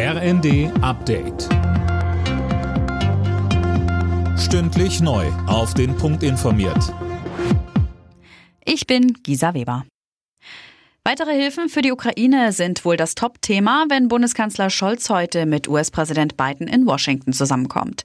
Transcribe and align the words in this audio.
RND 0.00 0.70
Update. 0.80 1.48
Stündlich 4.38 5.00
neu. 5.00 5.26
Auf 5.48 5.74
den 5.74 5.96
Punkt 5.96 6.22
informiert. 6.22 6.94
Ich 8.64 8.86
bin 8.86 9.12
Gisa 9.24 9.54
Weber. 9.54 9.84
Weitere 11.02 11.34
Hilfen 11.34 11.68
für 11.68 11.82
die 11.82 11.90
Ukraine 11.90 12.52
sind 12.52 12.84
wohl 12.84 12.96
das 12.96 13.16
Top-Thema, 13.16 13.86
wenn 13.88 14.06
Bundeskanzler 14.06 14.70
Scholz 14.70 15.10
heute 15.10 15.46
mit 15.46 15.66
US-Präsident 15.66 16.36
Biden 16.36 16.68
in 16.68 16.86
Washington 16.86 17.32
zusammenkommt. 17.32 18.04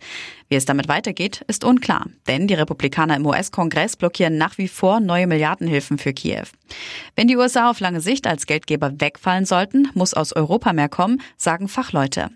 Wie 0.50 0.56
es 0.56 0.66
damit 0.66 0.88
weitergeht, 0.88 1.46
ist 1.48 1.64
unklar, 1.64 2.08
denn 2.28 2.48
die 2.48 2.56
Republikaner 2.56 3.18
im 3.18 3.26
US-Kongress 3.28 3.98
blockieren 3.98 4.40
nach 4.40 4.58
wie 4.58 4.68
vor 4.68 5.00
neue 5.00 5.28
Milliardenhilfen 5.28 6.00
für 6.00 6.14
Kiew. 6.14 6.46
Wenn 7.16 7.28
die 7.28 7.38
USA 7.38 7.70
auf 7.70 7.80
lange 7.80 8.02
Sicht 8.02 8.28
als 8.28 8.46
Geldgeber 8.46 8.92
wegfallen 9.00 9.46
sollten, 9.46 9.90
muss 9.94 10.14
aus 10.14 10.34
Europa 10.34 10.74
mehr 10.74 10.90
kommen, 10.90 11.22
sagen 11.38 11.68
Fachleute. 11.68 12.30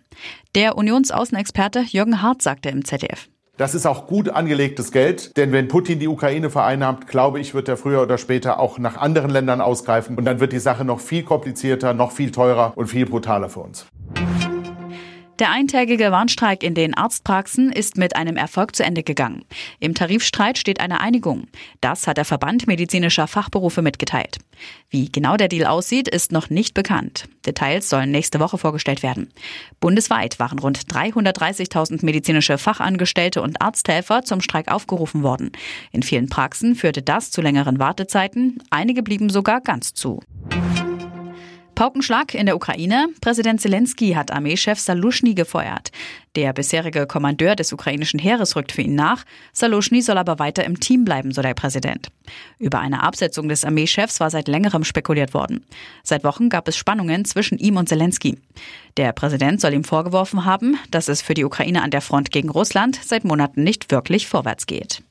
Der 0.56 0.78
Unionsaußenexperte 0.78 1.82
Jürgen 1.82 2.22
Hart 2.22 2.42
sagte 2.42 2.70
im 2.70 2.86
ZDF. 2.86 3.28
Das 3.58 3.74
ist 3.74 3.88
auch 3.88 4.06
gut 4.06 4.30
angelegtes 4.30 4.92
Geld, 4.92 5.36
denn 5.36 5.52
wenn 5.52 5.68
Putin 5.68 5.98
die 5.98 6.08
Ukraine 6.08 6.52
vereinnahmt, 6.52 7.08
glaube 7.08 7.40
ich, 7.40 7.56
wird 7.56 7.68
er 7.68 7.76
früher 7.76 8.04
oder 8.04 8.20
später 8.20 8.60
auch 8.60 8.78
nach 8.78 8.98
anderen 8.98 9.32
Ländern 9.32 9.62
ausgreifen 9.62 10.16
und 10.16 10.26
dann 10.26 10.40
wird 10.40 10.54
die 10.54 10.60
Sache 10.60 10.86
noch 10.86 11.00
viel 11.00 11.24
komplizierter, 11.24 11.96
noch 11.96 12.12
viel 12.12 12.32
teurer 12.32 12.74
und 12.76 12.86
viel 12.86 13.08
brutaler 13.08 13.50
für 13.50 13.62
uns. 13.62 13.88
Der 15.40 15.52
eintägige 15.52 16.12
Warnstreik 16.12 16.64
in 16.64 16.74
den 16.74 16.96
Arztpraxen 16.96 17.72
ist 17.72 17.96
mit 17.96 18.16
einem 18.16 18.38
Erfolg 18.38 18.76
zu 18.76 18.84
Ende 18.84 19.04
gegangen. 19.04 19.46
Im 19.80 19.94
Tarifstreit 19.94 20.58
steht 20.58 20.80
eine 20.80 21.00
Einigung. 21.00 21.46
Das 21.80 22.08
hat 22.08 22.18
der 22.18 22.26
Verband 22.26 22.66
medizinischer 22.66 23.28
Fachberufe 23.28 23.84
mitgeteilt. 23.84 24.40
Wie 24.90 25.12
genau 25.12 25.38
der 25.38 25.48
Deal 25.48 25.68
aussieht, 25.68 26.08
ist 26.08 26.32
noch 26.32 26.50
nicht 26.50 26.74
bekannt. 26.74 27.30
Details 27.46 27.88
sollen 27.88 28.10
nächste 28.10 28.40
Woche 28.40 28.58
vorgestellt 28.58 29.04
werden. 29.04 29.32
Bundesweit 29.80 30.40
waren 30.40 30.58
rund 30.58 30.80
330.000 30.80 32.04
medizinische 32.04 32.58
Fachangestellte 32.58 33.44
und 33.44 33.62
Arzthelfer 33.62 34.24
zum 34.24 34.42
Streik 34.42 34.72
aufgerufen 34.72 35.22
worden. 35.22 35.52
In 35.92 36.02
vielen 36.02 36.30
Praxen 36.30 36.74
führte 36.74 37.04
das 37.04 37.30
zu 37.30 37.42
längeren 37.42 37.78
Wartezeiten. 37.78 38.64
Einige 38.72 39.04
blieben 39.04 39.30
sogar 39.30 39.62
ganz 39.62 39.94
zu. 39.94 40.20
Paukenschlag 41.78 42.34
in 42.34 42.48
der 42.48 42.56
Ukraine. 42.56 43.10
Präsident 43.22 43.62
Zelensky 43.62 44.14
hat 44.14 44.32
Armeechef 44.32 44.80
Salushny 44.80 45.36
gefeuert. 45.36 45.92
Der 46.36 46.52
bisherige 46.52 47.06
Kommandeur 47.06 47.56
des 47.56 47.72
ukrainischen 47.72 48.20
Heeres 48.20 48.56
rückt 48.56 48.72
für 48.72 48.82
ihn 48.82 48.96
nach. 48.96 49.26
Salushny 49.54 50.02
soll 50.02 50.18
aber 50.18 50.40
weiter 50.40 50.64
im 50.66 50.80
Team 50.80 51.06
bleiben, 51.06 51.32
so 51.32 51.44
der 51.44 51.54
Präsident. 51.54 52.08
Über 52.58 52.80
eine 52.80 53.04
Absetzung 53.04 53.48
des 53.48 53.64
Armeechefs 53.64 54.20
war 54.20 54.32
seit 54.32 54.48
längerem 54.48 54.84
spekuliert 54.84 55.36
worden. 55.36 55.68
Seit 56.02 56.24
Wochen 56.24 56.50
gab 56.50 56.68
es 56.68 56.76
Spannungen 56.76 57.26
zwischen 57.26 57.60
ihm 57.60 57.78
und 57.78 57.88
Zelensky. 57.88 58.40
Der 58.98 59.14
Präsident 59.14 59.62
soll 59.62 59.74
ihm 59.76 59.84
vorgeworfen 59.84 60.46
haben, 60.46 60.80
dass 60.90 61.08
es 61.10 61.22
für 61.22 61.36
die 61.36 61.46
Ukraine 61.46 61.84
an 61.84 61.92
der 61.92 62.02
Front 62.02 62.32
gegen 62.32 62.50
Russland 62.50 63.00
seit 63.04 63.24
Monaten 63.24 63.62
nicht 63.62 63.92
wirklich 63.92 64.26
vorwärts 64.26 64.66
geht. 64.66 65.04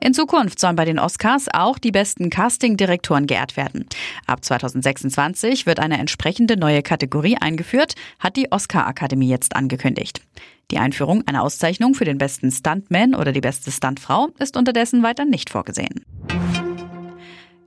In 0.00 0.14
Zukunft 0.14 0.60
sollen 0.60 0.76
bei 0.76 0.84
den 0.84 0.98
Oscars 0.98 1.46
auch 1.52 1.78
die 1.78 1.90
besten 1.90 2.30
Casting-Direktoren 2.30 3.26
geehrt 3.26 3.56
werden. 3.56 3.86
Ab 4.26 4.44
2026 4.44 5.66
wird 5.66 5.80
eine 5.80 5.98
entsprechende 5.98 6.56
neue 6.56 6.82
Kategorie 6.82 7.36
eingeführt, 7.36 7.94
hat 8.20 8.36
die 8.36 8.52
Oscar-Akademie 8.52 9.28
jetzt 9.28 9.56
angekündigt. 9.56 10.22
Die 10.70 10.78
Einführung 10.78 11.26
einer 11.26 11.42
Auszeichnung 11.42 11.94
für 11.94 12.04
den 12.04 12.18
besten 12.18 12.52
Stuntman 12.52 13.14
oder 13.14 13.32
die 13.32 13.40
beste 13.40 13.72
Stuntfrau 13.72 14.28
ist 14.38 14.56
unterdessen 14.56 15.02
weiter 15.02 15.24
nicht 15.24 15.50
vorgesehen. 15.50 16.04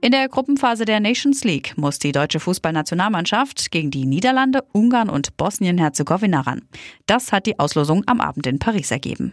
In 0.00 0.10
der 0.10 0.28
Gruppenphase 0.28 0.84
der 0.84 1.00
Nations 1.00 1.44
League 1.44 1.74
muss 1.76 1.98
die 1.98 2.10
deutsche 2.12 2.40
Fußballnationalmannschaft 2.40 3.70
gegen 3.70 3.90
die 3.90 4.06
Niederlande, 4.06 4.64
Ungarn 4.72 5.08
und 5.08 5.36
Bosnien-Herzegowina 5.36 6.40
ran. 6.40 6.62
Das 7.06 7.30
hat 7.30 7.46
die 7.46 7.58
Auslosung 7.58 8.02
am 8.06 8.20
Abend 8.20 8.46
in 8.46 8.58
Paris 8.58 8.90
ergeben. 8.90 9.32